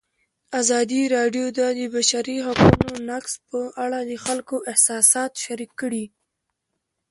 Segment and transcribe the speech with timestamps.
[0.59, 6.05] ازادي راډیو د د بشري حقونو نقض په اړه د خلکو احساسات شریک کړي.